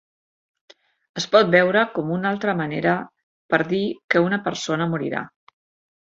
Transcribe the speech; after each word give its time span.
Es 1.19 1.25
pot 1.33 1.51
veure 1.55 1.83
com 1.97 2.13
una 2.15 2.31
altra 2.35 2.55
manera 2.61 2.93
per 3.55 3.59
dir 3.73 3.81
que 4.15 4.23
una 4.29 4.39
persona 4.49 4.89
morirà. 4.95 5.21